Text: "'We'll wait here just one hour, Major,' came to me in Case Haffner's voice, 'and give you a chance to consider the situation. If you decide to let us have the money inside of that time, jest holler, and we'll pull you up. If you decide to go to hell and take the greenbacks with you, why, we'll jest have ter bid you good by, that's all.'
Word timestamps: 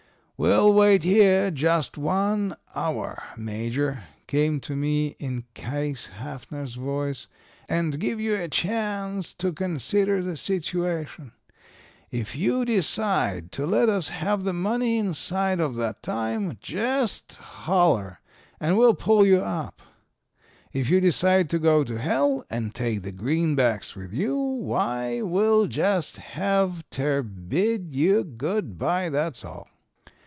"'We'll 0.43 0.73
wait 0.73 1.03
here 1.03 1.51
just 1.51 1.99
one 1.99 2.55
hour, 2.73 3.21
Major,' 3.37 4.05
came 4.25 4.59
to 4.61 4.75
me 4.75 5.15
in 5.19 5.43
Case 5.53 6.09
Haffner's 6.19 6.73
voice, 6.73 7.27
'and 7.69 7.99
give 7.99 8.19
you 8.19 8.33
a 8.35 8.47
chance 8.47 9.35
to 9.35 9.53
consider 9.53 10.23
the 10.23 10.35
situation. 10.35 11.31
If 12.09 12.35
you 12.35 12.65
decide 12.65 13.51
to 13.51 13.67
let 13.67 13.87
us 13.87 14.09
have 14.09 14.43
the 14.43 14.51
money 14.51 14.97
inside 14.97 15.59
of 15.59 15.75
that 15.75 16.01
time, 16.01 16.57
jest 16.59 17.35
holler, 17.37 18.19
and 18.59 18.79
we'll 18.79 18.95
pull 18.95 19.23
you 19.23 19.43
up. 19.43 19.83
If 20.73 20.89
you 20.89 20.99
decide 20.99 21.51
to 21.51 21.59
go 21.59 21.83
to 21.83 21.99
hell 21.99 22.47
and 22.49 22.73
take 22.73 23.03
the 23.03 23.11
greenbacks 23.13 23.93
with 23.95 24.11
you, 24.11 24.35
why, 24.35 25.21
we'll 25.21 25.67
jest 25.67 26.17
have 26.17 26.83
ter 26.89 27.21
bid 27.21 27.93
you 27.93 28.23
good 28.23 28.79
by, 28.79 29.07
that's 29.07 29.45
all.' 29.45 29.67